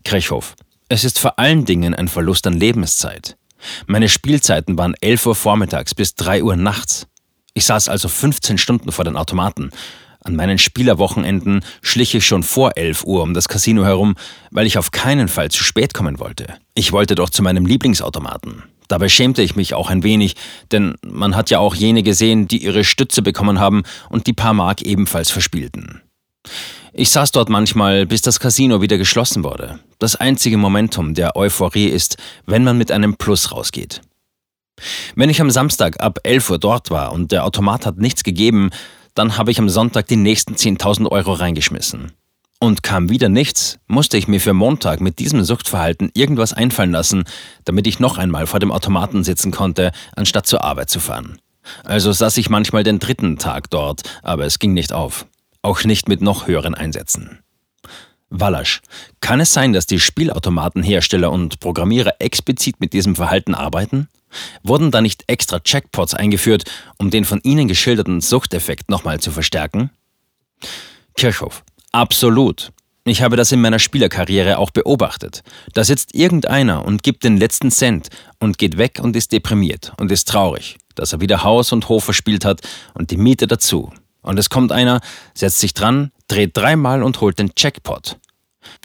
Krechhoff. 0.03 0.55
Es 0.89 1.05
ist 1.05 1.19
vor 1.19 1.39
allen 1.39 1.67
Dingen 1.67 1.95
ein 1.95 2.09
Verlust 2.09 2.47
an 2.47 2.55
Lebenszeit. 2.55 3.37
Meine 3.87 4.09
Spielzeiten 4.09 4.79
waren 4.79 4.95
11 4.99 5.27
Uhr 5.27 5.35
vormittags 5.35 5.95
bis 5.95 6.15
3 6.15 6.43
Uhr 6.43 6.57
nachts. 6.57 7.07
Ich 7.53 7.67
saß 7.67 7.91
also 7.91 8.09
15 8.09 8.57
Stunden 8.57 8.91
vor 8.91 9.05
den 9.05 9.19
Automaten. 9.19 9.71
An 10.25 10.35
meinen 10.35 10.57
Spielerwochenenden 10.57 11.63
schlich 11.83 12.15
ich 12.15 12.27
schon 12.27 12.43
vor 12.43 12.79
11 12.79 13.05
Uhr 13.05 13.23
um 13.23 13.35
das 13.35 13.49
Casino 13.49 13.85
herum, 13.85 14.15
weil 14.51 14.67
ich 14.67 14.79
auf 14.79 14.91
keinen 14.91 15.29
Fall 15.29 15.51
zu 15.51 15.65
spät 15.65 15.93
kommen 15.93 16.19
wollte. 16.19 16.55
Ich 16.75 16.93
wollte 16.93 17.15
doch 17.15 17.29
zu 17.29 17.43
meinem 17.43 17.67
Lieblingsautomaten. 17.67 18.63
Dabei 18.89 19.09
schämte 19.09 19.43
ich 19.43 19.55
mich 19.55 19.75
auch 19.75 19.91
ein 19.91 20.03
wenig, 20.03 20.35
denn 20.73 20.97
man 21.07 21.37
hat 21.37 21.51
ja 21.51 21.59
auch 21.59 21.75
jene 21.75 22.03
gesehen, 22.03 22.49
die 22.49 22.65
ihre 22.65 22.85
Stütze 22.85 23.23
bekommen 23.23 23.61
haben 23.61 23.83
und 24.09 24.27
die 24.27 24.33
paar 24.33 24.55
Mark 24.55 24.83
ebenfalls 24.83 25.31
verspielten. 25.31 26.03
Ich 26.95 27.11
saß 27.11 27.33
dort 27.33 27.51
manchmal, 27.51 28.07
bis 28.07 28.23
das 28.23 28.41
Casino 28.41 28.81
wieder 28.81 28.99
geschlossen 28.99 29.45
wurde. 29.45 29.79
Das 29.99 30.17
einzige 30.17 30.57
Momentum 30.57 31.15
der 31.15 31.37
Euphorie 31.37 31.89
ist, 31.89 32.17
wenn 32.47 32.65
man 32.65 32.79
mit 32.79 32.91
einem 32.91 33.17
Plus 33.17 33.53
rausgeht. 33.53 34.01
Wenn 35.15 35.29
ich 35.29 35.41
am 35.41 35.51
Samstag 35.51 36.01
ab 36.01 36.21
11 36.23 36.51
Uhr 36.51 36.59
dort 36.59 36.91
war 36.91 37.13
und 37.13 37.31
der 37.31 37.45
Automat 37.45 37.85
hat 37.85 37.99
nichts 37.99 38.25
gegeben, 38.25 38.71
dann 39.15 39.37
habe 39.37 39.51
ich 39.51 39.59
am 39.59 39.69
Sonntag 39.69 40.07
die 40.07 40.17
nächsten 40.17 40.55
10.000 40.55 41.11
Euro 41.11 41.33
reingeschmissen. 41.33 42.13
Und 42.61 42.83
kam 42.83 43.09
wieder 43.09 43.29
nichts, 43.29 43.79
musste 43.87 44.17
ich 44.17 44.27
mir 44.27 44.41
für 44.41 44.53
Montag 44.53 45.01
mit 45.01 45.21
diesem 45.21 45.45
Suchtverhalten 45.45 46.11
irgendwas 46.15 46.53
einfallen 46.53 46.91
lassen, 46.91 47.25
damit 47.65 47.87
ich 47.87 48.01
noch 48.01 48.19
einmal 48.19 48.49
vor 48.49 48.59
dem 48.59 48.73
Automaten 48.73 49.23
sitzen 49.23 49.53
konnte, 49.53 49.93
anstatt 50.17 50.47
zur 50.47 50.65
Arbeit 50.65 50.91
zu 50.91 50.99
fahren. 50.99 51.39
Also 51.85 52.11
saß 52.11 52.37
ich 52.39 52.51
manchmal 52.51 52.83
den 52.83 52.99
dritten 52.99 53.39
Tag 53.39 53.71
dort, 53.71 54.03
aber 54.23 54.45
es 54.45 54.59
ging 54.59 54.73
nicht 54.73 54.93
auf. 54.93 55.27
Auch 55.63 55.85
nicht 55.85 56.09
mit 56.09 56.21
noch 56.21 56.49
höheren 56.49 56.75
Einsätzen. 56.75 57.39
Wallasch, 58.31 58.83
kann 59.21 59.41
es 59.41 59.53
sein, 59.53 59.73
dass 59.73 59.87
die 59.87 60.01
Spielautomatenhersteller 60.01 61.31
und 61.31 61.61
Programmierer 61.61 62.17
explizit 62.19 62.81
mit 62.81 62.93
diesem 62.93 63.17
Verhalten 63.17 63.55
arbeiten? 63.55 64.09
Wurden 64.63 64.91
da 64.91 65.01
nicht 65.01 65.25
extra 65.29 65.61
Checkpots 65.61 66.13
eingeführt, 66.13 66.65
um 66.99 67.11
den 67.11 67.25
von 67.25 67.41
Ihnen 67.43 67.69
geschilderten 67.69 68.21
Suchteffekt 68.21 68.91
nochmal 68.91 69.21
zu 69.21 69.31
verstärken? 69.31 69.91
Kirchhoff, 71.17 71.65
Absolut. 71.93 72.73
Ich 73.05 73.23
habe 73.23 73.37
das 73.37 73.53
in 73.53 73.61
meiner 73.63 73.79
Spielerkarriere 73.79 74.59
auch 74.59 74.71
beobachtet. 74.71 75.43
Da 75.73 75.83
sitzt 75.83 76.15
irgendeiner 76.15 76.85
und 76.85 77.03
gibt 77.03 77.25
den 77.25 77.39
letzten 77.39 77.71
Cent 77.71 78.09
und 78.39 78.59
geht 78.59 78.77
weg 78.77 79.01
und 79.03 79.17
ist 79.17 79.33
deprimiert 79.33 79.93
und 79.99 80.13
ist 80.13 80.29
traurig, 80.29 80.77
dass 80.95 81.15
er 81.15 81.21
wieder 81.21 81.43
Haus 81.43 81.73
und 81.73 81.89
Hof 81.89 82.05
verspielt 82.05 82.45
hat 82.45 82.61
und 82.93 83.11
die 83.11 83.17
Miete 83.17 83.47
dazu. 83.47 83.91
Und 84.21 84.39
es 84.39 84.51
kommt 84.51 84.73
einer, 84.73 85.01
setzt 85.33 85.61
sich 85.61 85.73
dran, 85.73 86.13
dreht 86.27 86.55
dreimal 86.55 87.03
und 87.03 87.23
holt 87.23 87.39
den 87.39 87.51
Jackpot. 87.57 88.19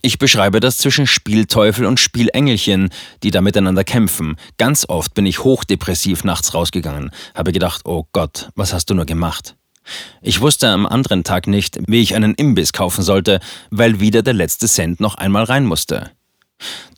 Ich 0.01 0.19
beschreibe 0.19 0.61
das 0.61 0.77
zwischen 0.77 1.07
Spielteufel 1.07 1.85
und 1.85 1.99
Spielengelchen, 1.99 2.89
die 3.23 3.31
da 3.31 3.41
miteinander 3.41 3.83
kämpfen. 3.83 4.37
Ganz 4.57 4.85
oft 4.87 5.13
bin 5.13 5.25
ich 5.25 5.43
hochdepressiv 5.43 6.23
nachts 6.23 6.53
rausgegangen, 6.53 7.11
habe 7.35 7.51
gedacht, 7.51 7.81
oh 7.83 8.05
Gott, 8.13 8.49
was 8.55 8.71
hast 8.71 8.89
du 8.89 8.93
nur 8.93 9.05
gemacht? 9.05 9.57
Ich 10.21 10.41
wusste 10.41 10.69
am 10.69 10.85
anderen 10.85 11.23
Tag 11.23 11.47
nicht, 11.47 11.79
wie 11.87 12.01
ich 12.01 12.15
einen 12.15 12.35
Imbiss 12.35 12.73
kaufen 12.73 13.03
sollte, 13.03 13.39
weil 13.69 13.99
wieder 13.99 14.21
der 14.21 14.33
letzte 14.33 14.67
Cent 14.67 14.99
noch 14.99 15.15
einmal 15.15 15.43
rein 15.43 15.65
musste. 15.65 16.11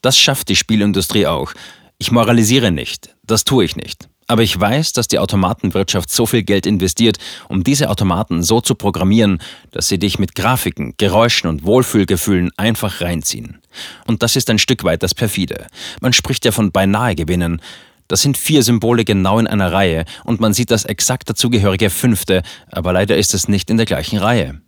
Das 0.01 0.18
schafft 0.18 0.50
die 0.50 0.56
Spielindustrie 0.56 1.25
auch. 1.27 1.54
Ich 1.98 2.12
moralisiere 2.12 2.72
nicht, 2.72 3.15
das 3.24 3.44
tue 3.44 3.65
ich 3.65 3.75
nicht. 3.75 4.08
Aber 4.27 4.42
ich 4.42 4.60
weiß, 4.60 4.94
dass 4.94 5.08
die 5.08 5.20
Automatenwirtschaft 5.20 6.12
so 6.12 6.25
viel 6.25 6.44
Geld 6.44 6.65
investiert, 6.65 7.18
um 7.48 7.63
diese 7.63 7.89
Automaten 7.89 8.42
so 8.42 8.60
zu 8.60 8.74
programmieren, 8.74 9.39
dass 9.72 9.88
sie 9.88 10.00
dich 10.00 10.18
mit 10.18 10.34
Grafiken, 10.34 10.96
Geräuschen 10.98 11.48
und 11.48 11.63
Wohlfühlgefühlen 11.63 12.50
einfach 12.58 13.01
reinziehen. 13.01 13.62
Und 14.08 14.24
das 14.24 14.36
ist 14.36 14.50
ein 14.50 14.58
Stück 14.58 14.84
weit 14.84 15.04
das 15.04 15.13
Perfide. 15.13 15.68
Man 16.01 16.12
spricht 16.12 16.44
ja 16.44 16.51
von 16.51 16.72
beinahe 16.72 17.15
gewinnen, 17.15 17.62
das 18.08 18.22
sind 18.22 18.38
vier 18.38 18.64
Symbole 18.64 19.06
genau 19.06 19.40
in 19.40 19.48
einer 19.48 19.72
Reihe 19.72 20.06
und 20.24 20.40
man 20.40 20.54
sieht 20.54 20.72
das 20.72 20.86
exakt 20.86 21.30
dazugehörige 21.30 21.90
fünfte, 21.90 22.44
aber 22.72 22.94
leider 22.94 23.18
ist 23.18 23.34
es 23.34 23.48
nicht 23.48 23.70
in 23.70 23.78
der 23.78 23.86
gleichen 23.86 24.20
Reihe. 24.20 24.62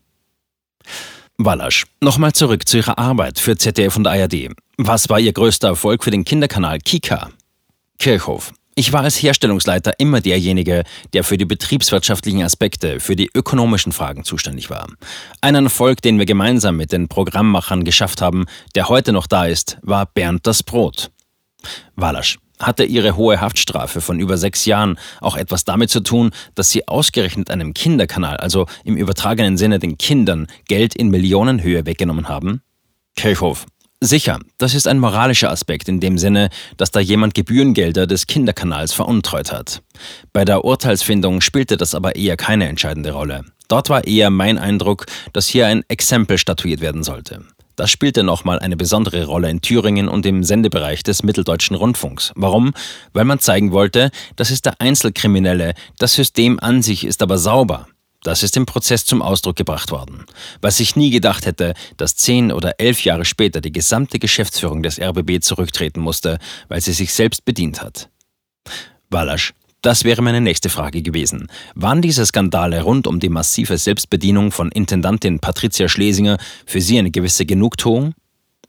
Wallasch, 1.38 1.86
nochmal 2.02 2.34
zurück 2.34 2.68
zu 2.68 2.78
Ihrer 2.78 2.98
Arbeit 2.98 3.40
für 3.40 3.56
ZDF 3.56 3.96
und 3.96 4.08
ARD. 4.08 4.50
Was 4.78 5.10
war 5.10 5.20
Ihr 5.20 5.34
größter 5.34 5.68
Erfolg 5.68 6.04
für 6.04 6.10
den 6.10 6.26
Kinderkanal 6.26 6.80
Kika? 6.80 7.30
Kirchhoff. 8.00 8.54
Ich 8.74 8.94
war 8.94 9.02
als 9.02 9.22
Herstellungsleiter 9.22 10.00
immer 10.00 10.22
derjenige, 10.22 10.84
der 11.14 11.24
für 11.24 11.38
die 11.38 11.46
betriebswirtschaftlichen 11.46 12.44
Aspekte, 12.44 13.00
für 13.00 13.16
die 13.16 13.30
ökonomischen 13.34 13.92
Fragen 13.92 14.24
zuständig 14.24 14.70
war. 14.70 14.88
Ein 15.42 15.56
Erfolg, 15.56 16.02
den 16.02 16.20
wir 16.20 16.26
gemeinsam 16.26 16.78
mit 16.78 16.92
den 16.92 17.08
Programmmachern 17.08 17.84
geschafft 17.84 18.22
haben, 18.22 18.46
der 18.76 18.88
heute 18.88 19.14
noch 19.14 19.26
da 19.26 19.46
ist, 19.46 19.78
war 19.82 20.06
Bernd 20.06 20.46
das 20.46 20.62
Brot. 20.62 21.10
Wallasch 21.96 22.38
hatte 22.60 22.84
ihre 22.84 23.16
hohe 23.16 23.42
Haftstrafe 23.42 24.02
von 24.02 24.20
über 24.20 24.38
sechs 24.38 24.66
Jahren 24.66 24.98
auch 25.22 25.36
etwas 25.36 25.66
damit 25.66 25.90
zu 25.90 26.02
tun, 26.02 26.32
dass 26.56 26.70
sie 26.70 26.88
ausgerechnet 26.88 27.50
einem 27.52 27.74
Kinderkanal, 27.74 28.38
also 28.38 28.66
im 28.84 28.98
übertragenen 28.98 29.58
Sinne 29.58 29.80
den 29.80 29.98
Kindern, 29.98 30.48
Geld 30.68 30.96
in 30.96 31.10
Millionenhöhe 31.10 31.86
weggenommen 31.86 32.30
haben? 32.30 32.62
Kirchhoff. 33.16 33.66
Sicher, 34.00 34.40
das 34.60 34.76
ist 34.76 34.88
ein 34.88 35.00
moralischer 35.00 35.50
Aspekt 35.50 35.90
in 35.90 36.00
dem 36.00 36.20
Sinne, 36.20 36.50
dass 36.78 36.92
da 36.92 37.00
jemand 37.00 37.34
Gebührengelder 37.34 38.06
des 38.06 38.28
Kinderkanals 38.28 38.94
veruntreut 38.94 39.52
hat. 39.52 39.82
Bei 40.34 40.46
der 40.46 40.64
Urteilsfindung 40.64 41.42
spielte 41.42 41.78
das 41.78 41.96
aber 41.96 42.16
eher 42.16 42.38
keine 42.38 42.68
entscheidende 42.68 43.12
Rolle. 43.12 43.44
Dort 43.68 43.90
war 43.90 44.06
eher 44.06 44.30
mein 44.30 44.60
Eindruck, 44.60 45.08
dass 45.34 45.48
hier 45.48 45.66
ein 45.66 45.84
Exempel 45.88 46.38
statuiert 46.38 46.80
werden 46.80 47.04
sollte. 47.04 47.44
Das 47.78 47.92
spielte 47.92 48.24
nochmal 48.24 48.58
eine 48.58 48.76
besondere 48.76 49.26
Rolle 49.26 49.52
in 49.52 49.62
Thüringen 49.62 50.10
und 50.10 50.26
im 50.26 50.44
Sendebereich 50.44 51.04
des 51.04 51.22
Mitteldeutschen 51.22 51.76
Rundfunks. 51.76 52.34
Warum? 52.36 52.74
Weil 53.14 53.24
man 53.24 53.38
zeigen 53.40 53.72
wollte, 53.72 54.10
das 54.36 54.50
ist 54.50 54.66
der 54.66 54.82
Einzelkriminelle, 54.82 55.76
das 56.00 56.14
System 56.14 56.60
an 56.60 56.82
sich 56.82 57.06
ist 57.06 57.22
aber 57.22 57.38
sauber. 57.38 57.88
Das 58.24 58.42
ist 58.42 58.58
im 58.58 58.66
Prozess 58.66 59.06
zum 59.06 59.22
Ausdruck 59.22 59.58
gebracht 59.58 59.92
worden. 59.92 60.26
Was 60.60 60.80
ich 60.80 60.96
nie 60.96 61.12
gedacht 61.12 61.46
hätte, 61.46 61.76
dass 61.98 62.16
zehn 62.16 62.52
oder 62.52 62.80
elf 62.80 63.04
Jahre 63.04 63.26
später 63.26 63.62
die 63.62 63.72
gesamte 63.72 64.18
Geschäftsführung 64.18 64.82
des 64.82 65.00
RBB 65.00 65.40
zurücktreten 65.42 66.02
musste, 66.02 66.40
weil 66.70 66.82
sie 66.82 66.94
sich 66.94 67.14
selbst 67.14 67.46
bedient 67.46 67.84
hat. 67.84 68.10
Wallasch, 69.12 69.54
das 69.88 70.04
wäre 70.04 70.22
meine 70.22 70.42
nächste 70.42 70.68
Frage 70.68 71.02
gewesen. 71.02 71.48
Waren 71.74 72.02
diese 72.02 72.26
Skandale 72.26 72.82
rund 72.82 73.08
um 73.08 73.22
die 73.22 73.30
massive 73.30 73.78
Selbstbedienung 73.78 74.52
von 74.52 74.70
Intendantin 74.70 75.40
Patricia 75.40 75.88
Schlesinger 75.88 76.40
für 76.66 76.82
Sie 76.82 77.00
eine 77.00 77.10
gewisse 77.10 77.46
Genugtuung? 77.46 78.14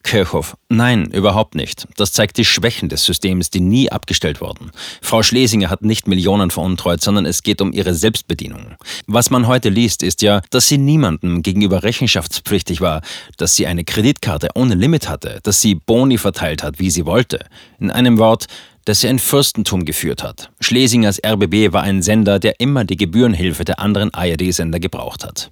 Kirchhoff. 0.04 0.56
Nein, 0.68 1.06
überhaupt 1.10 1.56
nicht. 1.56 1.88
Das 1.96 2.12
zeigt 2.12 2.36
die 2.36 2.44
Schwächen 2.44 2.88
des 2.88 3.04
Systems, 3.04 3.50
die 3.50 3.58
nie 3.58 3.90
abgestellt 3.90 4.40
wurden. 4.40 4.70
Frau 5.02 5.24
Schlesinger 5.24 5.70
hat 5.70 5.82
nicht 5.82 6.06
Millionen 6.06 6.52
veruntreut, 6.52 7.02
sondern 7.02 7.26
es 7.26 7.42
geht 7.42 7.60
um 7.60 7.72
ihre 7.72 7.94
Selbstbedienung. 7.94 8.76
Was 9.08 9.30
man 9.30 9.48
heute 9.48 9.70
liest, 9.70 10.04
ist 10.04 10.22
ja, 10.22 10.40
dass 10.50 10.68
sie 10.68 10.78
niemandem 10.78 11.42
gegenüber 11.42 11.82
rechenschaftspflichtig 11.82 12.80
war, 12.80 13.02
dass 13.38 13.56
sie 13.56 13.66
eine 13.66 13.82
Kreditkarte 13.82 14.50
ohne 14.54 14.76
Limit 14.76 15.08
hatte, 15.08 15.40
dass 15.42 15.60
sie 15.60 15.74
Boni 15.74 16.16
verteilt 16.16 16.62
hat, 16.62 16.78
wie 16.78 16.90
sie 16.90 17.06
wollte. 17.06 17.44
In 17.80 17.90
einem 17.90 18.18
Wort, 18.18 18.46
dass 18.88 19.00
sie 19.00 19.08
ein 19.08 19.18
Fürstentum 19.18 19.84
geführt 19.84 20.22
hat. 20.22 20.50
Schlesingers 20.60 21.20
RBB 21.22 21.74
war 21.74 21.82
ein 21.82 22.00
Sender, 22.00 22.38
der 22.38 22.58
immer 22.58 22.86
die 22.86 22.96
Gebührenhilfe 22.96 23.66
der 23.66 23.80
anderen 23.80 24.14
ARD-Sender 24.14 24.80
gebraucht 24.80 25.24
hat. 25.24 25.50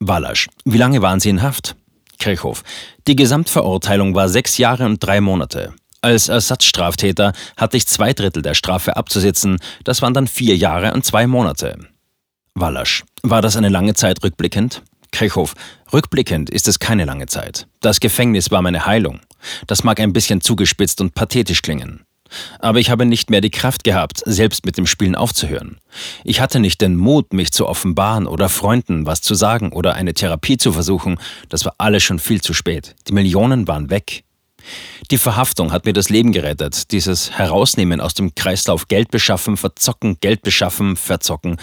Wallasch. 0.00 0.48
Wie 0.66 0.76
lange 0.76 1.00
waren 1.00 1.18
Sie 1.18 1.30
in 1.30 1.40
Haft? 1.40 1.76
Kirchhoff. 2.18 2.62
Die 3.06 3.16
Gesamtverurteilung 3.16 4.14
war 4.14 4.28
sechs 4.28 4.58
Jahre 4.58 4.84
und 4.84 5.02
drei 5.02 5.22
Monate. 5.22 5.72
Als 6.02 6.28
Ersatzstraftäter 6.28 7.32
hatte 7.56 7.78
ich 7.78 7.86
zwei 7.86 8.12
Drittel 8.12 8.42
der 8.42 8.52
Strafe 8.52 8.98
abzusitzen, 8.98 9.58
das 9.84 10.02
waren 10.02 10.12
dann 10.12 10.26
vier 10.26 10.54
Jahre 10.54 10.92
und 10.92 11.06
zwei 11.06 11.26
Monate. 11.26 11.78
Wallasch. 12.54 13.02
War 13.22 13.40
das 13.40 13.56
eine 13.56 13.70
lange 13.70 13.94
Zeit 13.94 14.22
rückblickend? 14.22 14.82
Kirchhoff. 15.10 15.54
Rückblickend 15.90 16.50
ist 16.50 16.68
es 16.68 16.78
keine 16.78 17.06
lange 17.06 17.28
Zeit. 17.28 17.66
Das 17.80 17.98
Gefängnis 17.98 18.50
war 18.50 18.60
meine 18.60 18.84
Heilung. 18.84 19.20
Das 19.66 19.84
mag 19.84 20.00
ein 20.00 20.12
bisschen 20.12 20.42
zugespitzt 20.42 21.00
und 21.00 21.14
pathetisch 21.14 21.62
klingen. 21.62 22.04
Aber 22.58 22.78
ich 22.78 22.90
habe 22.90 23.06
nicht 23.06 23.30
mehr 23.30 23.40
die 23.40 23.50
Kraft 23.50 23.84
gehabt, 23.84 24.22
selbst 24.24 24.64
mit 24.64 24.76
dem 24.76 24.86
Spielen 24.86 25.14
aufzuhören. 25.14 25.78
Ich 26.24 26.40
hatte 26.40 26.60
nicht 26.60 26.80
den 26.80 26.96
Mut, 26.96 27.32
mich 27.32 27.52
zu 27.52 27.66
offenbaren 27.66 28.26
oder 28.26 28.48
Freunden 28.48 29.06
was 29.06 29.20
zu 29.20 29.34
sagen 29.34 29.72
oder 29.72 29.94
eine 29.94 30.14
Therapie 30.14 30.56
zu 30.56 30.72
versuchen. 30.72 31.18
Das 31.48 31.64
war 31.64 31.74
alles 31.78 32.02
schon 32.02 32.18
viel 32.18 32.40
zu 32.40 32.54
spät. 32.54 32.94
Die 33.08 33.12
Millionen 33.12 33.68
waren 33.68 33.90
weg. 33.90 34.24
Die 35.10 35.18
Verhaftung 35.18 35.72
hat 35.72 35.86
mir 35.86 35.94
das 35.94 36.10
Leben 36.10 36.32
gerettet. 36.32 36.92
Dieses 36.92 37.30
Herausnehmen 37.30 38.00
aus 38.00 38.14
dem 38.14 38.34
Kreislauf 38.34 38.88
Geld 38.88 39.10
beschaffen, 39.10 39.56
verzocken, 39.56 40.18
Geld 40.20 40.42
beschaffen, 40.42 40.96
verzocken. 40.96 41.56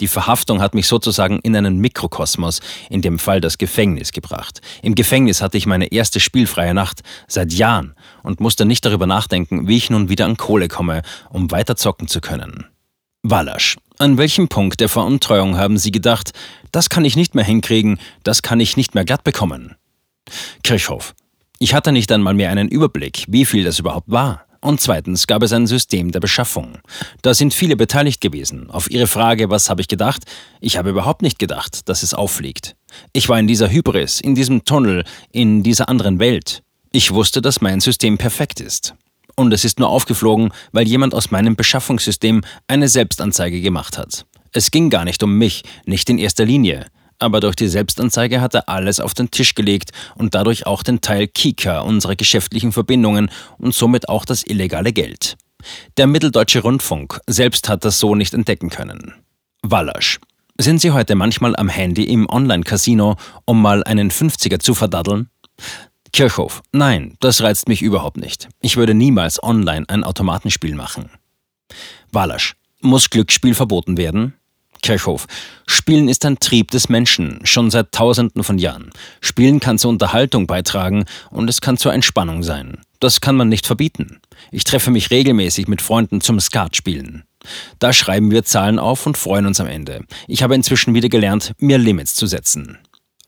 Die 0.00 0.08
Verhaftung 0.08 0.60
hat 0.60 0.74
mich 0.74 0.86
sozusagen 0.86 1.38
in 1.40 1.56
einen 1.56 1.78
Mikrokosmos, 1.78 2.60
in 2.90 3.02
dem 3.02 3.18
Fall 3.18 3.40
das 3.40 3.58
Gefängnis, 3.58 4.12
gebracht. 4.12 4.60
Im 4.82 4.94
Gefängnis 4.94 5.42
hatte 5.42 5.58
ich 5.58 5.66
meine 5.66 5.92
erste 5.92 6.20
spielfreie 6.20 6.74
Nacht 6.74 7.02
seit 7.26 7.52
Jahren 7.52 7.94
und 8.22 8.40
musste 8.40 8.64
nicht 8.64 8.84
darüber 8.84 9.06
nachdenken, 9.06 9.68
wie 9.68 9.76
ich 9.76 9.90
nun 9.90 10.08
wieder 10.08 10.26
an 10.26 10.36
Kohle 10.36 10.68
komme, 10.68 11.02
um 11.30 11.50
weiter 11.50 11.76
zocken 11.76 12.08
zu 12.08 12.20
können. 12.20 12.66
Wallasch. 13.22 13.76
An 13.98 14.16
welchem 14.16 14.48
Punkt 14.48 14.80
der 14.80 14.88
Veruntreuung 14.88 15.56
haben 15.56 15.78
Sie 15.78 15.90
gedacht, 15.90 16.32
das 16.70 16.88
kann 16.88 17.04
ich 17.04 17.16
nicht 17.16 17.34
mehr 17.34 17.44
hinkriegen, 17.44 17.98
das 18.22 18.42
kann 18.42 18.60
ich 18.60 18.76
nicht 18.76 18.94
mehr 18.94 19.04
glatt 19.04 19.24
bekommen? 19.24 19.74
Kirchhoff. 20.62 21.14
Ich 21.60 21.74
hatte 21.74 21.90
nicht 21.90 22.12
einmal 22.12 22.34
mehr 22.34 22.50
einen 22.50 22.68
Überblick, 22.68 23.24
wie 23.26 23.44
viel 23.44 23.64
das 23.64 23.80
überhaupt 23.80 24.08
war. 24.08 24.44
Und 24.60 24.80
zweitens 24.80 25.26
gab 25.26 25.42
es 25.42 25.52
ein 25.52 25.66
System 25.66 26.12
der 26.12 26.20
Beschaffung. 26.20 26.78
Da 27.22 27.34
sind 27.34 27.52
viele 27.52 27.74
beteiligt 27.76 28.20
gewesen. 28.20 28.70
Auf 28.70 28.90
Ihre 28.90 29.08
Frage, 29.08 29.50
was 29.50 29.68
habe 29.68 29.80
ich 29.80 29.88
gedacht? 29.88 30.22
Ich 30.60 30.76
habe 30.76 30.90
überhaupt 30.90 31.22
nicht 31.22 31.40
gedacht, 31.40 31.88
dass 31.88 32.04
es 32.04 32.14
auffliegt. 32.14 32.76
Ich 33.12 33.28
war 33.28 33.40
in 33.40 33.48
dieser 33.48 33.70
Hybris, 33.70 34.20
in 34.20 34.36
diesem 34.36 34.64
Tunnel, 34.64 35.04
in 35.32 35.64
dieser 35.64 35.88
anderen 35.88 36.20
Welt. 36.20 36.62
Ich 36.92 37.12
wusste, 37.12 37.42
dass 37.42 37.60
mein 37.60 37.80
System 37.80 38.18
perfekt 38.18 38.60
ist. 38.60 38.94
Und 39.34 39.52
es 39.52 39.64
ist 39.64 39.80
nur 39.80 39.88
aufgeflogen, 39.88 40.52
weil 40.70 40.86
jemand 40.86 41.12
aus 41.12 41.32
meinem 41.32 41.56
Beschaffungssystem 41.56 42.42
eine 42.68 42.88
Selbstanzeige 42.88 43.60
gemacht 43.60 43.98
hat. 43.98 44.26
Es 44.52 44.70
ging 44.70 44.90
gar 44.90 45.04
nicht 45.04 45.22
um 45.24 45.36
mich, 45.36 45.64
nicht 45.86 46.08
in 46.08 46.18
erster 46.18 46.44
Linie 46.44 46.86
aber 47.18 47.40
durch 47.40 47.56
die 47.56 47.68
Selbstanzeige 47.68 48.40
hat 48.40 48.54
er 48.54 48.68
alles 48.68 49.00
auf 49.00 49.14
den 49.14 49.30
Tisch 49.30 49.54
gelegt 49.54 49.90
und 50.14 50.34
dadurch 50.34 50.66
auch 50.66 50.82
den 50.82 51.00
Teil 51.00 51.26
Kika 51.28 51.80
unserer 51.80 52.16
geschäftlichen 52.16 52.72
Verbindungen 52.72 53.30
und 53.58 53.74
somit 53.74 54.08
auch 54.08 54.24
das 54.24 54.46
illegale 54.46 54.92
Geld. 54.92 55.36
Der 55.96 56.06
Mitteldeutsche 56.06 56.60
Rundfunk 56.60 57.20
selbst 57.26 57.68
hat 57.68 57.84
das 57.84 57.98
so 57.98 58.14
nicht 58.14 58.34
entdecken 58.34 58.70
können. 58.70 59.14
Wallasch. 59.62 60.20
Sind 60.60 60.80
Sie 60.80 60.90
heute 60.90 61.14
manchmal 61.14 61.54
am 61.56 61.68
Handy 61.68 62.04
im 62.04 62.28
Online-Casino, 62.28 63.16
um 63.44 63.62
mal 63.62 63.84
einen 63.84 64.10
50er 64.10 64.58
zu 64.58 64.74
verdaddeln? 64.74 65.28
Kirchhoff. 66.12 66.62
Nein, 66.72 67.16
das 67.20 67.42
reizt 67.42 67.68
mich 67.68 67.82
überhaupt 67.82 68.16
nicht. 68.16 68.48
Ich 68.60 68.76
würde 68.76 68.94
niemals 68.94 69.42
online 69.42 69.84
ein 69.88 70.04
Automatenspiel 70.04 70.74
machen. 70.74 71.10
Wallasch. 72.10 72.56
Muss 72.80 73.10
Glücksspiel 73.10 73.54
verboten 73.54 73.96
werden? 73.96 74.34
Kirchhoff. 74.82 75.26
Spielen 75.66 76.08
ist 76.08 76.24
ein 76.24 76.38
Trieb 76.38 76.70
des 76.70 76.88
Menschen, 76.88 77.40
schon 77.44 77.70
seit 77.70 77.92
Tausenden 77.92 78.44
von 78.44 78.58
Jahren. 78.58 78.90
Spielen 79.20 79.60
kann 79.60 79.78
zur 79.78 79.90
Unterhaltung 79.90 80.46
beitragen 80.46 81.04
und 81.30 81.48
es 81.48 81.60
kann 81.60 81.76
zur 81.76 81.92
Entspannung 81.92 82.42
sein. 82.42 82.78
Das 83.00 83.20
kann 83.20 83.36
man 83.36 83.48
nicht 83.48 83.66
verbieten. 83.66 84.20
Ich 84.50 84.64
treffe 84.64 84.90
mich 84.90 85.10
regelmäßig 85.10 85.68
mit 85.68 85.82
Freunden 85.82 86.20
zum 86.20 86.40
Skat 86.40 86.76
spielen. 86.76 87.24
Da 87.78 87.92
schreiben 87.92 88.30
wir 88.30 88.44
Zahlen 88.44 88.78
auf 88.78 89.06
und 89.06 89.16
freuen 89.16 89.46
uns 89.46 89.60
am 89.60 89.68
Ende. 89.68 90.04
Ich 90.26 90.42
habe 90.42 90.54
inzwischen 90.54 90.94
wieder 90.94 91.08
gelernt, 91.08 91.52
mir 91.58 91.78
Limits 91.78 92.14
zu 92.14 92.26
setzen. 92.26 92.78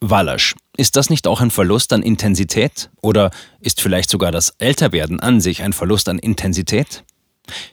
Wallasch. 0.01 0.55
Ist 0.75 0.95
das 0.95 1.09
nicht 1.09 1.27
auch 1.27 1.41
ein 1.41 1.51
Verlust 1.51 1.93
an 1.93 2.01
Intensität? 2.01 2.89
Oder 3.01 3.29
ist 3.59 3.81
vielleicht 3.81 4.09
sogar 4.09 4.31
das 4.31 4.49
Älterwerden 4.57 5.19
an 5.19 5.39
sich 5.39 5.61
ein 5.61 5.73
Verlust 5.73 6.09
an 6.09 6.17
Intensität? 6.17 7.03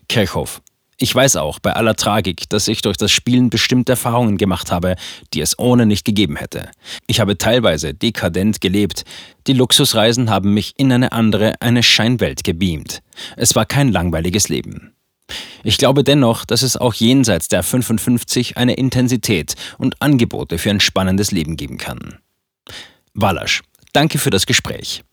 Kirchhoff. 0.08 0.60
Ich 1.00 1.14
weiß 1.14 1.36
auch 1.36 1.60
bei 1.60 1.74
aller 1.74 1.94
Tragik, 1.94 2.48
dass 2.48 2.66
ich 2.66 2.82
durch 2.82 2.96
das 2.96 3.12
Spielen 3.12 3.50
bestimmte 3.50 3.92
Erfahrungen 3.92 4.36
gemacht 4.36 4.72
habe, 4.72 4.96
die 5.32 5.40
es 5.40 5.56
ohne 5.56 5.86
nicht 5.86 6.04
gegeben 6.04 6.34
hätte. 6.34 6.70
Ich 7.06 7.20
habe 7.20 7.38
teilweise 7.38 7.94
dekadent 7.94 8.60
gelebt. 8.60 9.04
Die 9.46 9.52
Luxusreisen 9.52 10.28
haben 10.28 10.54
mich 10.54 10.74
in 10.76 10.92
eine 10.92 11.12
andere, 11.12 11.54
eine 11.60 11.84
Scheinwelt 11.84 12.42
gebeamt. 12.42 13.00
Es 13.36 13.54
war 13.54 13.64
kein 13.64 13.92
langweiliges 13.92 14.48
Leben. 14.48 14.92
Ich 15.62 15.78
glaube 15.78 16.02
dennoch, 16.02 16.44
dass 16.44 16.62
es 16.62 16.76
auch 16.76 16.94
jenseits 16.94 17.46
der 17.46 17.62
55 17.62 18.56
eine 18.56 18.74
Intensität 18.74 19.54
und 19.78 20.02
Angebote 20.02 20.58
für 20.58 20.70
ein 20.70 20.80
spannendes 20.80 21.30
Leben 21.30 21.56
geben 21.56 21.78
kann. 21.78 22.18
Wallasch, 23.14 23.62
danke 23.92 24.18
für 24.18 24.30
das 24.30 24.46
Gespräch. 24.46 25.04